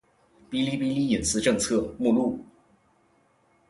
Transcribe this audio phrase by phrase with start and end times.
[0.51, 2.43] 《哔哩哔哩隐私政策》目录